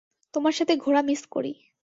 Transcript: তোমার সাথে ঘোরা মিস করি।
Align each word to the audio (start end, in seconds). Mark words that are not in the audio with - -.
তোমার 0.33 0.53
সাথে 0.53 0.73
ঘোরা 0.77 1.01
মিস 1.01 1.21
করি। 1.31 1.53